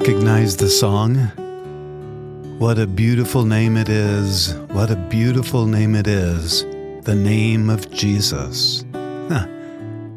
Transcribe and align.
Recognize 0.00 0.56
the 0.56 0.68
song? 0.68 1.14
What 2.58 2.80
a 2.80 2.86
beautiful 2.86 3.44
name 3.44 3.76
it 3.76 3.88
is. 3.88 4.52
What 4.72 4.90
a 4.90 4.96
beautiful 4.96 5.66
name 5.66 5.94
it 5.94 6.08
is. 6.08 6.64
The 7.04 7.14
name 7.14 7.70
of 7.70 7.88
Jesus. 7.92 8.84
Huh. 8.92 9.46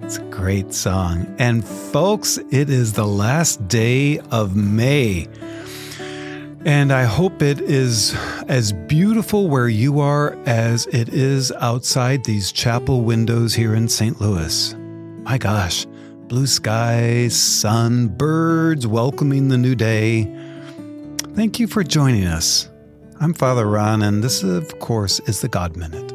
It's 0.02 0.18
a 0.18 0.24
great 0.32 0.74
song. 0.74 1.28
And 1.38 1.64
folks, 1.64 2.40
it 2.50 2.72
is 2.72 2.94
the 2.94 3.06
last 3.06 3.68
day 3.68 4.18
of 4.32 4.56
May. 4.56 5.28
And 6.66 6.92
I 6.92 7.04
hope 7.04 7.44
it 7.44 7.62
is 7.62 8.16
as 8.48 8.74
beautiful 8.74 9.48
where 9.48 9.70
you 9.70 10.00
are 10.00 10.36
as 10.48 10.88
it 10.88 11.10
is 11.10 11.52
outside 11.52 12.24
these 12.24 12.52
chapel 12.52 13.02
windows 13.02 13.54
here 13.54 13.76
in 13.76 13.88
St. 13.88 14.20
Louis. 14.20 14.74
My 15.22 15.38
gosh, 15.38 15.86
blue 16.28 16.48
skies, 16.48 17.36
sun, 17.36 18.10
birds 18.10 18.86
welcoming 18.86 19.48
the 19.48 19.58
new 19.58 19.76
day. 19.76 20.26
Thank 21.36 21.60
you 21.60 21.68
for 21.68 21.84
joining 21.84 22.26
us. 22.26 22.70
I'm 23.20 23.34
Father 23.34 23.66
Ron, 23.66 24.02
and 24.02 24.24
this, 24.24 24.44
of 24.44 24.78
course, 24.80 25.20
is 25.22 25.42
the 25.42 25.48
God 25.48 25.78
Minute. 25.78 26.12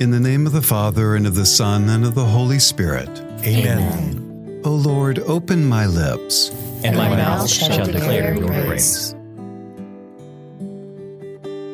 In 0.00 0.10
the 0.10 0.20
name 0.20 0.46
of 0.46 0.52
the 0.52 0.62
Father, 0.62 1.16
and 1.16 1.26
of 1.26 1.34
the 1.34 1.46
Son, 1.46 1.88
and 1.88 2.04
of 2.04 2.14
the 2.14 2.24
Holy 2.24 2.58
Spirit. 2.58 3.08
Amen. 3.40 3.78
Amen. 3.78 4.60
O 4.64 4.70
Lord, 4.70 5.20
open 5.20 5.64
my 5.64 5.86
lips, 5.86 6.50
and 6.84 6.96
my 6.96 7.08
mouth 7.08 7.48
shall 7.48 7.86
declare 7.86 8.34
your 8.34 8.46
praise. 8.46 9.14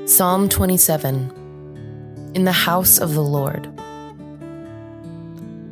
Psalm 0.07 0.49
27 0.49 1.40
In 2.35 2.45
the 2.45 2.53
house 2.53 2.99
of 2.99 3.15
the 3.15 3.23
Lord. 3.23 3.69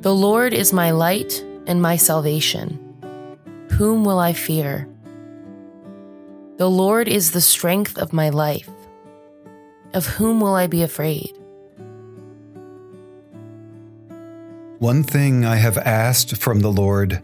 The 0.02 0.14
Lord 0.14 0.52
is 0.52 0.72
my 0.72 0.90
light 0.90 1.44
and 1.66 1.80
my 1.80 1.96
salvation. 1.96 2.78
Whom 3.72 4.04
will 4.04 4.18
I 4.18 4.32
fear? 4.32 4.88
The 6.56 6.68
Lord 6.68 7.06
is 7.06 7.30
the 7.30 7.40
strength 7.40 7.96
of 7.98 8.12
my 8.12 8.30
life. 8.30 8.68
Of 9.94 10.06
whom 10.06 10.40
will 10.40 10.54
I 10.54 10.66
be 10.66 10.82
afraid? 10.82 11.32
One 14.80 15.02
thing 15.02 15.44
I 15.44 15.56
have 15.56 15.78
asked 15.78 16.36
from 16.36 16.60
the 16.60 16.72
Lord 16.72 17.22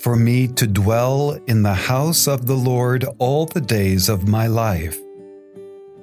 for 0.00 0.16
me 0.16 0.48
to 0.48 0.66
dwell 0.66 1.38
in 1.46 1.62
the 1.62 1.74
house 1.74 2.26
of 2.26 2.46
the 2.46 2.56
Lord 2.56 3.04
all 3.18 3.46
the 3.46 3.60
days 3.60 4.08
of 4.08 4.26
my 4.26 4.46
life, 4.46 4.98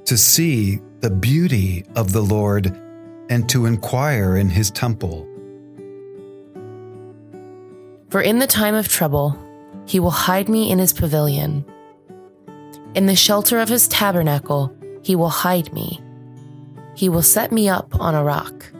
to 0.07 0.17
see 0.17 0.79
the 1.01 1.09
beauty 1.09 1.85
of 1.97 2.13
the 2.13 2.21
Lord 2.21 2.67
and 3.29 3.47
to 3.49 3.65
inquire 3.65 4.37
in 4.37 4.49
his 4.49 4.71
temple. 4.71 5.27
For 8.09 8.21
in 8.21 8.39
the 8.39 8.47
time 8.47 8.73
of 8.73 8.87
trouble, 8.87 9.37
he 9.85 9.99
will 9.99 10.11
hide 10.11 10.47
me 10.47 10.71
in 10.71 10.79
his 10.79 10.93
pavilion. 10.93 11.65
In 12.95 13.05
the 13.05 13.17
shelter 13.17 13.59
of 13.59 13.67
his 13.67 13.89
tabernacle, 13.89 14.73
he 15.03 15.13
will 15.13 15.29
hide 15.29 15.73
me. 15.73 15.99
He 16.95 17.09
will 17.09 17.21
set 17.21 17.51
me 17.51 17.67
up 17.67 17.99
on 17.99 18.15
a 18.15 18.23
rock. 18.23 18.71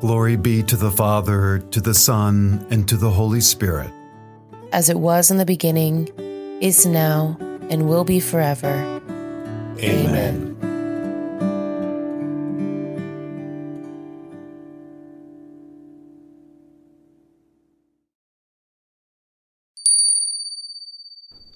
Glory 0.00 0.36
be 0.36 0.62
to 0.64 0.76
the 0.76 0.90
Father, 0.90 1.60
to 1.70 1.80
the 1.80 1.94
Son, 1.94 2.66
and 2.70 2.86
to 2.88 2.98
the 2.98 3.10
Holy 3.10 3.40
Spirit. 3.40 3.90
As 4.70 4.90
it 4.90 5.00
was 5.00 5.30
in 5.30 5.38
the 5.38 5.46
beginning, 5.46 6.08
is 6.60 6.84
now, 6.84 7.38
and 7.70 7.88
will 7.88 8.04
be 8.04 8.20
forever. 8.20 9.00
Amen. 9.78 10.52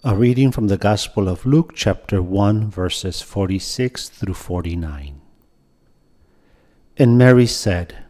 A 0.03 0.16
reading 0.16 0.50
from 0.50 0.69
the 0.69 0.78
Gospel 0.78 1.28
of 1.28 1.44
Luke, 1.44 1.72
chapter 1.75 2.22
1, 2.22 2.71
verses 2.71 3.21
46 3.21 4.09
through 4.09 4.34
49. 4.34 5.21
And 6.97 7.19
Mary 7.19 7.47
said, 7.47 8.04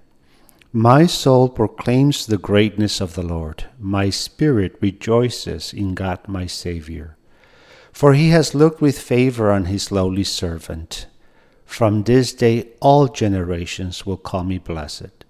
my 0.73 1.07
soul 1.07 1.49
proclaims 1.49 2.27
the 2.27 2.39
greatness 2.39 3.01
of 3.01 3.15
the 3.15 3.25
Lord. 3.25 3.65
My 3.81 4.09
spirit 4.09 4.77
rejoices 4.81 5.73
in 5.73 5.95
God 5.95 6.29
my 6.29 6.47
Saviour. 6.47 7.17
For 7.93 8.15
he 8.15 8.31
has 8.31 8.55
looked 8.55 8.81
with 8.81 8.99
favor 8.99 9.51
on 9.51 9.67
his 9.67 9.93
lowly 9.93 10.25
servant. 10.25 11.07
From 11.65 12.03
this 12.05 12.33
day 12.33 12.69
all 12.81 13.09
generations 13.09 14.05
will 14.05 14.17
call 14.17 14.45
me 14.45 14.59
blessed. 14.59 15.25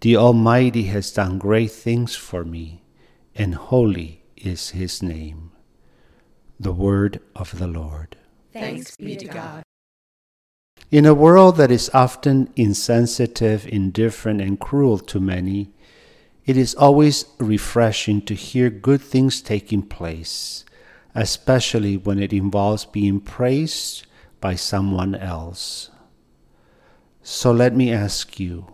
The 0.00 0.16
Almighty 0.16 0.84
has 0.84 1.12
done 1.12 1.38
great 1.38 1.70
things 1.70 2.16
for 2.16 2.44
me, 2.44 2.82
and 3.34 3.54
holy 3.54 4.22
is 4.36 4.70
his 4.70 5.02
name. 5.02 5.52
The 6.58 6.72
word 6.72 7.20
of 7.36 7.58
the 7.58 7.66
Lord. 7.66 8.16
Thanks 8.52 8.96
be 8.96 9.16
to 9.16 9.26
God. 9.26 9.62
In 10.90 11.06
a 11.06 11.14
world 11.14 11.56
that 11.56 11.70
is 11.70 11.90
often 11.94 12.52
insensitive, 12.54 13.66
indifferent, 13.66 14.40
and 14.40 14.60
cruel 14.60 14.98
to 14.98 15.20
many, 15.20 15.70
it 16.44 16.56
is 16.56 16.74
always 16.74 17.24
refreshing 17.38 18.20
to 18.22 18.34
hear 18.34 18.68
good 18.68 19.00
things 19.00 19.40
taking 19.40 19.82
place, 19.82 20.64
especially 21.14 21.96
when 21.96 22.18
it 22.18 22.32
involves 22.32 22.84
being 22.84 23.20
praised 23.20 24.06
by 24.40 24.54
someone 24.54 25.14
else. 25.14 25.90
So 27.22 27.52
let 27.52 27.74
me 27.74 27.92
ask 27.92 28.40
you 28.40 28.66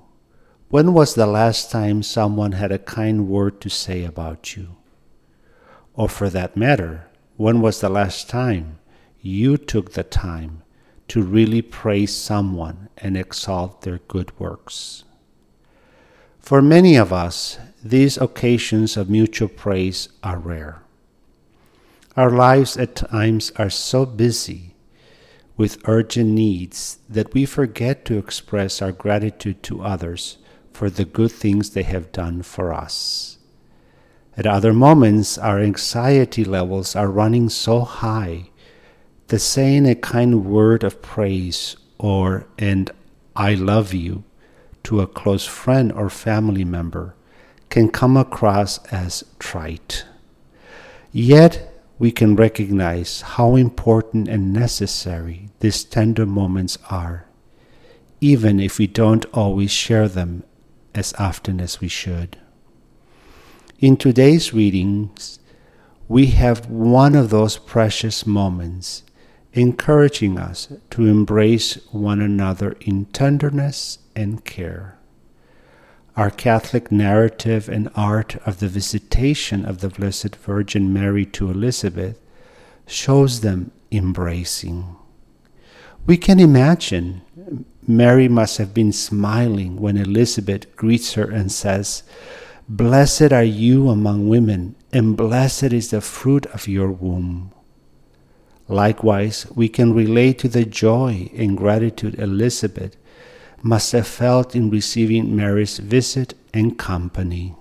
when 0.69 0.93
was 0.93 1.15
the 1.15 1.26
last 1.26 1.71
time 1.71 2.03
someone 2.03 2.53
had 2.53 2.72
a 2.72 2.78
kind 2.78 3.28
word 3.28 3.60
to 3.62 3.71
say 3.71 4.04
about 4.04 4.56
you? 4.56 4.76
Or 5.94 6.09
for 6.09 6.28
that 6.31 6.56
matter, 6.56 7.09
when 7.37 7.60
was 7.60 7.81
the 7.81 7.88
last 7.88 8.28
time 8.28 8.78
you 9.20 9.56
took 9.56 9.93
the 9.93 10.03
time? 10.03 10.62
to 11.09 11.22
really 11.22 11.62
praise 11.62 12.15
someone 12.15 12.88
and 12.99 13.16
exalt 13.16 13.82
their 13.82 13.99
good 14.09 14.38
works. 14.38 15.05
For 16.38 16.62
many 16.62 16.97
of 16.97 17.12
us, 17.12 17.59
these 17.82 18.19
occasions 18.19 18.97
of 18.97 19.10
mutual 19.10 19.49
praise 19.49 20.09
are 20.22 20.38
rare. 20.38 20.82
Our 22.19 22.31
lives 22.31 22.77
at 22.77 22.97
times 22.97 23.53
are 23.55 23.71
so 23.71 24.05
busy 24.05 24.75
with 25.56 25.79
urgent 25.84 26.31
needs 26.31 26.99
that 27.09 27.33
we 27.33 27.47
forget 27.47 28.05
to 28.06 28.19
express 28.19 28.83
our 28.83 28.91
gratitude 28.91 29.62
to 29.62 29.83
others 29.83 30.39
for 30.73 30.91
the 30.91 31.05
good 31.05 31.31
things 31.31 31.71
they 31.71 31.84
have 31.84 32.11
done 32.11 32.43
for 32.43 32.75
us. 32.75 33.39
At 34.37 34.49
other 34.49 34.73
moments, 34.73 35.39
our 35.39 35.61
anxiety 35.61 36.43
levels 36.45 36.97
are 36.97 37.09
running 37.09 37.49
so 37.51 37.83
high 37.83 38.50
that 39.29 39.39
saying 39.39 39.87
a 39.87 39.94
kind 39.94 40.44
word 40.44 40.82
of 40.82 41.00
praise 41.00 41.76
or 41.99 42.49
and 42.59 42.91
I 43.37 43.55
love 43.55 43.94
you 43.94 44.25
to 44.82 45.03
a 45.03 45.06
close 45.06 45.47
friend 45.47 45.93
or 45.93 46.11
family 46.11 46.65
member 46.65 47.15
can 47.70 47.88
come 47.88 48.17
across 48.17 48.85
as 48.87 49.23
trite. 49.38 50.05
Yet 51.12 51.78
we 51.99 52.12
can 52.12 52.37
recognize 52.37 53.23
how 53.23 53.56
important 53.56 54.29
and 54.29 54.53
necessary 54.53 55.49
these 55.61 55.85
tender 55.85 56.25
moments 56.25 56.79
are, 56.91 57.27
even 58.21 58.61
if 58.61 58.79
we 58.79 58.87
don't 58.87 59.25
always 59.33 59.71
share 59.71 60.09
them 60.09 60.45
as 60.95 61.12
often 61.19 61.61
as 61.61 61.81
we 61.81 61.89
should. 61.89 62.39
In 63.81 63.97
today's 63.97 64.53
readings, 64.53 65.39
we 66.09 66.27
have 66.27 66.69
one 66.71 67.15
of 67.15 67.31
those 67.31 67.59
precious 67.59 68.27
moments 68.27 69.03
encouraging 69.53 70.39
us 70.39 70.73
to 70.91 71.06
embrace 71.06 71.75
one 71.91 72.21
another 72.21 72.77
in 72.81 73.05
tenderness 73.06 73.99
and 74.15 74.44
care. 74.44 74.98
Our 76.19 76.31
Catholic 76.31 76.91
narrative 76.91 77.69
and 77.69 77.91
art 77.94 78.38
of 78.44 78.59
the 78.59 78.67
visitation 78.67 79.65
of 79.65 79.79
the 79.79 79.88
Blessed 79.88 80.35
Virgin 80.35 80.93
Mary 80.93 81.25
to 81.26 81.49
Elizabeth 81.49 82.19
shows 82.88 83.43
them 83.43 83.70
embracing. 83.93 84.97
We 86.06 86.17
can 86.17 86.41
imagine 86.41 87.23
Mary 87.87 88.26
must 88.26 88.59
have 88.59 88.75
been 88.75 88.91
smiling 88.91 89.76
when 89.76 89.97
Elizabeth 89.97 90.75
greets 90.75 91.12
her 91.12 91.31
and 91.31 91.53
says, 91.53 92.03
Blessed 92.69 93.32
are 93.32 93.44
you 93.44 93.88
among 93.88 94.29
women, 94.29 94.75
and 94.93 95.17
blessed 95.17 95.73
is 95.73 95.91
the 95.91 96.00
fruit 96.00 96.47
of 96.47 96.67
your 96.67 96.91
womb. 96.91 97.53
Likewise, 98.67 99.47
we 99.55 99.69
can 99.69 99.94
relate 99.94 100.41
to 100.41 100.49
the 100.49 100.65
joy 100.65 101.31
and 101.37 101.56
gratitude 101.56 102.19
Elizabeth 102.19 102.97
must 103.62 103.93
have 103.93 104.06
felt 104.06 104.55
in 104.55 104.70
receiving 104.70 105.34
Mary's 105.34 105.78
visit 105.78 106.34
and 106.55 106.78
company. 106.78 107.55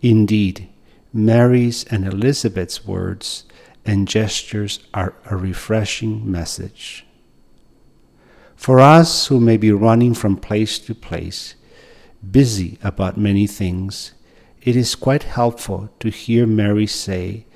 Indeed, 0.00 0.68
Mary's 1.12 1.84
and 1.84 2.06
Elizabeth's 2.06 2.86
words 2.86 3.44
and 3.84 4.06
gestures 4.06 4.80
are 4.92 5.14
a 5.30 5.36
refreshing 5.36 6.30
message. 6.30 7.06
For 8.54 8.80
us 8.80 9.28
who 9.28 9.40
may 9.40 9.56
be 9.56 9.72
running 9.72 10.14
from 10.14 10.36
place 10.36 10.78
to 10.80 10.94
place, 10.94 11.54
busy 12.28 12.78
about 12.82 13.16
many 13.16 13.46
things, 13.46 14.12
it 14.60 14.76
is 14.76 14.94
quite 14.94 15.22
helpful 15.22 15.88
to 16.00 16.10
hear 16.10 16.46
Mary 16.46 16.86
say 16.86 17.46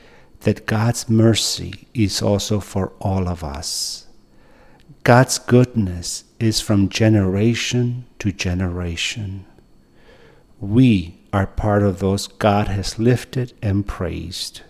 that 0.41 0.67
God's 0.67 1.09
mercy 1.09 1.89
is 1.93 2.23
also 2.23 2.61
for 2.61 2.93
all 3.01 3.29
of 3.29 3.45
us. 3.45 4.07
God's 5.05 5.39
goodness 5.39 6.25
is 6.43 6.61
from 6.61 6.89
generation 6.89 8.05
to 8.19 8.33
generation. 8.33 9.45
We 10.61 11.19
are 11.33 11.47
part 11.47 11.83
of 11.83 11.99
those 11.99 12.27
God 12.27 12.69
has 12.69 12.99
lifted 12.99 13.53
and 13.63 13.87
praised. 13.87 14.63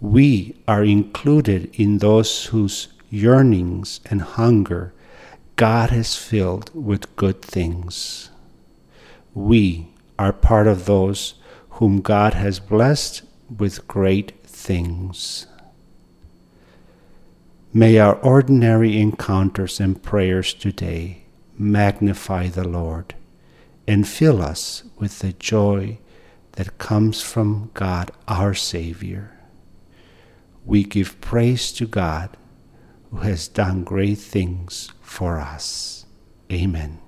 We 0.00 0.56
are 0.66 0.84
included 0.84 1.70
in 1.74 1.98
those 1.98 2.46
whose 2.46 2.88
yearnings 3.10 4.00
and 4.10 4.22
hunger 4.22 4.94
God 5.56 5.90
has 5.90 6.16
filled 6.16 6.70
with 6.74 7.14
good 7.16 7.42
things. 7.42 8.30
We 9.34 9.88
are 10.18 10.32
part 10.32 10.66
of 10.66 10.86
those 10.86 11.34
whom 11.70 12.00
God 12.00 12.34
has 12.34 12.60
blessed 12.60 13.22
with 13.58 13.86
great 13.86 14.32
things. 14.46 15.46
May 17.72 17.98
our 18.00 18.16
ordinary 18.16 19.00
encounters 19.00 19.78
and 19.78 20.02
prayers 20.02 20.54
today 20.54 21.22
magnify 21.56 22.48
the 22.48 22.66
Lord 22.66 23.14
and 23.86 24.08
fill 24.08 24.42
us 24.42 24.82
with 24.98 25.20
the 25.20 25.34
joy 25.34 25.98
that 26.52 26.78
comes 26.78 27.22
from 27.22 27.70
God 27.74 28.10
our 28.26 28.54
Savior. 28.54 29.38
We 30.64 30.82
give 30.82 31.20
praise 31.20 31.70
to 31.74 31.86
God 31.86 32.36
who 33.12 33.18
has 33.18 33.46
done 33.46 33.84
great 33.84 34.18
things 34.18 34.90
for 35.00 35.38
us. 35.38 36.06
Amen. 36.50 36.98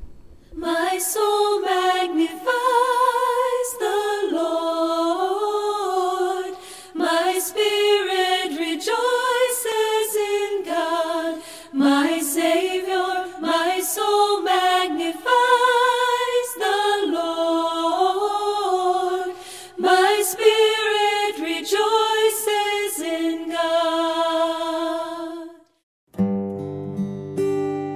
My 0.54 0.96
soul 0.98 1.60
magnifies 1.62 2.61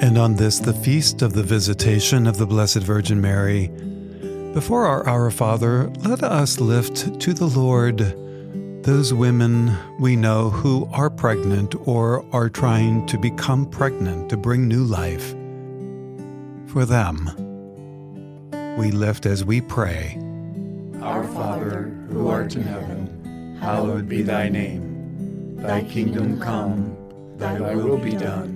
And 0.06 0.18
on 0.18 0.36
this, 0.36 0.60
the 0.60 0.72
feast 0.72 1.20
of 1.20 1.32
the 1.32 1.42
visitation 1.42 2.28
of 2.28 2.38
the 2.38 2.46
Blessed 2.46 2.78
Virgin 2.78 3.20
Mary, 3.20 3.66
before 4.54 4.86
our 4.86 5.04
Our 5.04 5.32
Father, 5.32 5.90
let 6.04 6.22
us 6.22 6.60
lift 6.60 7.20
to 7.20 7.34
the 7.34 7.48
Lord 7.48 7.98
those 8.84 9.12
women 9.12 9.76
we 9.98 10.14
know 10.14 10.50
who 10.50 10.88
are 10.92 11.10
pregnant 11.10 11.74
or 11.88 12.24
are 12.32 12.48
trying 12.48 13.04
to 13.06 13.18
become 13.18 13.68
pregnant 13.68 14.30
to 14.30 14.36
bring 14.36 14.68
new 14.68 14.84
life. 14.84 15.30
For 16.66 16.84
them, 16.84 17.28
we 18.78 18.92
lift 18.92 19.26
as 19.26 19.44
we 19.44 19.60
pray. 19.60 20.16
Our 21.02 21.24
Father, 21.24 21.92
who 22.10 22.28
art 22.28 22.54
in 22.54 22.62
heaven, 22.62 23.58
hallowed 23.60 24.08
be 24.08 24.22
thy 24.22 24.50
name. 24.50 25.56
Thy 25.56 25.82
kingdom 25.82 26.40
come, 26.40 26.96
thy 27.38 27.74
will 27.74 27.98
be 27.98 28.12
done, 28.12 28.55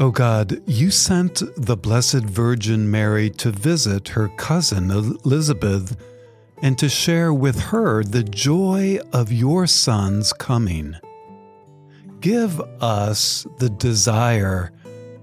O 0.00 0.10
God, 0.10 0.62
you 0.66 0.90
sent 0.90 1.42
the 1.58 1.76
Blessed 1.76 2.24
Virgin 2.24 2.90
Mary 2.90 3.28
to 3.32 3.50
visit 3.50 4.08
her 4.08 4.28
cousin 4.38 4.90
Elizabeth 4.90 5.94
and 6.62 6.78
to 6.78 6.88
share 6.88 7.34
with 7.34 7.60
her 7.60 8.02
the 8.02 8.22
joy 8.22 8.98
of 9.12 9.30
your 9.30 9.66
Son's 9.66 10.32
coming. 10.32 10.96
Give 12.20 12.58
us 12.80 13.46
the 13.58 13.68
desire 13.68 14.72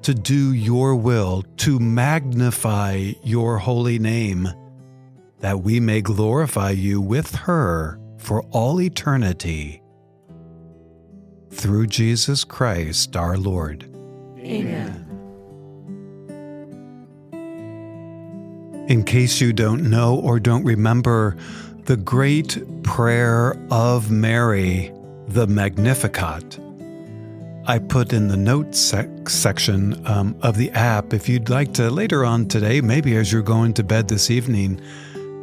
to 0.04 0.14
do 0.14 0.54
your 0.54 0.96
will, 0.96 1.44
to 1.58 1.80
magnify 1.80 3.14
your 3.24 3.58
holy 3.58 3.98
name, 3.98 4.48
that 5.40 5.62
we 5.62 5.80
may 5.80 6.02
glorify 6.02 6.70
you 6.70 7.02
with 7.02 7.34
her 7.34 8.00
for 8.20 8.44
all 8.52 8.80
eternity. 8.80 9.82
Through 11.50 11.88
Jesus 11.88 12.44
Christ 12.44 13.16
our 13.16 13.38
Lord. 13.38 13.87
Amen. 14.48 15.04
In 18.88 19.04
case 19.04 19.42
you 19.42 19.52
don't 19.52 19.90
know 19.90 20.16
or 20.20 20.40
don't 20.40 20.64
remember, 20.64 21.36
the 21.84 21.98
great 21.98 22.58
prayer 22.84 23.58
of 23.70 24.10
Mary, 24.10 24.94
the 25.28 25.46
Magnificat. 25.46 26.60
I 27.66 27.80
put 27.80 28.14
in 28.14 28.30
the 28.30 28.38
notes 28.38 28.80
sec- 28.80 29.30
section 29.30 30.06
um, 30.08 30.38
of 30.42 30.56
the 30.56 30.72
app 30.72 31.14
if 31.14 31.28
you'd 31.28 31.50
like 31.50 31.74
to 31.74 31.90
later 31.90 32.24
on 32.24 32.48
today, 32.48 32.80
maybe 32.80 33.18
as 33.18 33.32
you're 33.32 33.42
going 33.42 33.74
to 33.74 33.84
bed 33.84 34.08
this 34.08 34.32
evening, 34.32 34.82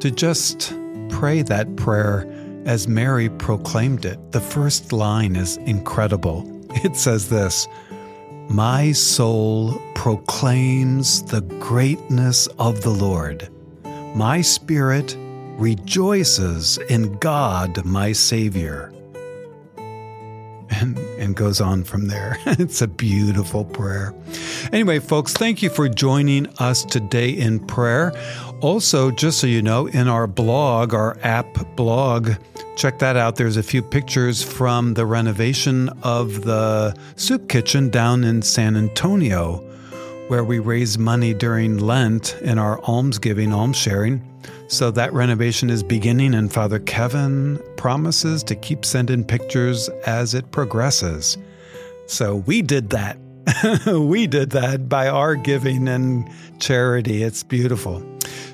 to 0.00 0.10
just 0.10 0.72
pray 1.10 1.42
that 1.42 1.76
prayer 1.76 2.26
as 2.64 2.88
Mary 2.88 3.28
proclaimed 3.28 4.06
it. 4.06 4.32
The 4.32 4.40
first 4.40 4.90
line 4.90 5.36
is 5.36 5.58
incredible. 5.58 6.50
It 6.82 6.96
says 6.96 7.28
this 7.28 7.68
My 8.54 8.92
soul 8.92 9.82
proclaims 9.96 11.24
the 11.24 11.40
greatness 11.40 12.46
of 12.60 12.82
the 12.82 12.90
Lord. 12.90 13.48
My 14.14 14.42
spirit 14.42 15.16
rejoices 15.58 16.78
in 16.88 17.14
God, 17.14 17.84
my 17.84 18.12
Savior. 18.12 18.92
And, 19.76 20.96
and 21.18 21.34
goes 21.34 21.60
on 21.60 21.82
from 21.82 22.06
there. 22.06 22.36
it's 22.46 22.80
a 22.80 22.86
beautiful 22.86 23.64
prayer. 23.64 24.14
Anyway, 24.72 25.00
folks, 25.00 25.32
thank 25.32 25.60
you 25.60 25.68
for 25.68 25.88
joining 25.88 26.46
us 26.58 26.84
today 26.84 27.30
in 27.30 27.58
prayer. 27.58 28.12
Also, 28.60 29.10
just 29.10 29.40
so 29.40 29.48
you 29.48 29.62
know, 29.62 29.88
in 29.88 30.06
our 30.06 30.28
blog, 30.28 30.94
our 30.94 31.18
app 31.22 31.74
blog, 31.74 32.34
check 32.76 32.98
that 32.98 33.16
out. 33.16 33.36
There's 33.36 33.56
a 33.56 33.62
few 33.62 33.82
pictures 33.82 34.42
from 34.42 34.94
the 34.94 35.06
renovation 35.06 35.88
of 36.02 36.44
the 36.44 36.96
soup 37.16 37.48
kitchen 37.48 37.90
down 37.90 38.24
in 38.24 38.42
San 38.42 38.76
Antonio, 38.76 39.56
where 40.28 40.44
we 40.44 40.58
raise 40.58 40.98
money 40.98 41.34
during 41.34 41.78
Lent 41.78 42.36
in 42.42 42.58
our 42.58 42.80
almsgiving, 42.82 43.52
alms 43.52 43.76
sharing. 43.76 44.22
So 44.68 44.90
that 44.92 45.12
renovation 45.12 45.70
is 45.70 45.82
beginning, 45.82 46.34
and 46.34 46.52
Father 46.52 46.78
Kevin 46.80 47.60
promises 47.76 48.42
to 48.44 48.54
keep 48.54 48.84
sending 48.84 49.24
pictures 49.24 49.88
as 50.06 50.34
it 50.34 50.50
progresses. 50.50 51.38
So 52.06 52.36
we 52.36 52.62
did 52.62 52.90
that. 52.90 53.18
we 53.86 54.26
did 54.26 54.50
that 54.50 54.88
by 54.88 55.08
our 55.08 55.36
giving 55.36 55.86
and 55.86 56.28
charity. 56.60 57.22
It's 57.22 57.42
beautiful. 57.42 58.02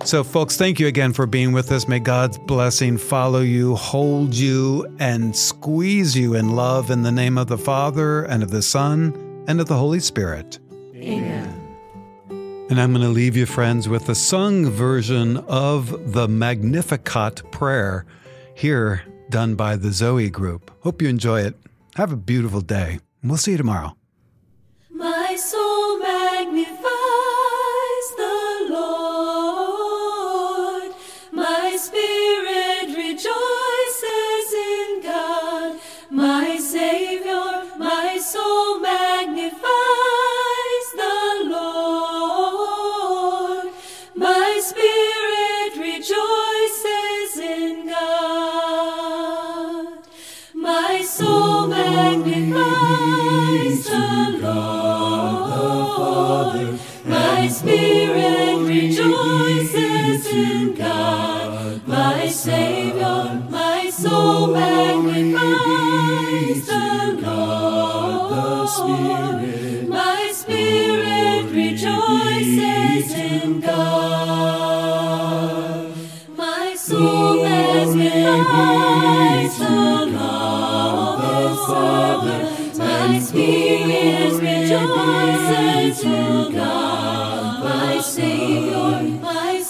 So, 0.03 0.25
folks, 0.25 0.57
thank 0.57 0.81
you 0.81 0.87
again 0.87 1.13
for 1.13 1.27
being 1.27 1.53
with 1.53 1.71
us. 1.71 1.87
May 1.87 2.01
God's 2.01 2.39
blessing 2.39 2.97
follow 2.97 3.41
you, 3.41 3.77
hold 3.77 4.35
you, 4.35 4.87
and 4.99 5.37
squeeze 5.37 6.17
you 6.17 6.35
in 6.35 6.57
love 6.57 6.91
in 6.91 7.03
the 7.03 7.13
name 7.13 7.37
of 7.37 7.49
the 7.49 7.59
Father, 7.59 8.23
and 8.25 8.43
of 8.43 8.51
the 8.51 8.63
Son, 8.63 9.45
and 9.47 9.61
of 9.61 9.67
the 9.67 9.77
Holy 9.77 10.01
Spirit. 10.01 10.59
Amen. 10.95 11.55
And 12.71 12.81
I'm 12.81 12.93
going 12.93 13.05
to 13.05 13.11
leave 13.11 13.37
you, 13.37 13.45
friends, 13.45 13.89
with 13.91 14.09
a 14.09 14.15
sung 14.15 14.71
version 14.71 15.37
of 15.37 16.13
the 16.13 16.27
Magnificat 16.29 17.43
prayer 17.53 18.07
here 18.55 19.03
done 19.29 19.55
by 19.55 19.77
the 19.77 19.93
Zoe 19.93 20.31
Group. 20.31 20.71
Hope 20.81 21.03
you 21.03 21.09
enjoy 21.09 21.43
it. 21.43 21.57
Have 21.97 22.11
a 22.11 22.17
beautiful 22.17 22.63
day. 22.63 23.01
We'll 23.23 23.37
see 23.37 23.53
you 23.53 23.59
tomorrow. 23.59 23.97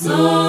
So. 0.00 0.40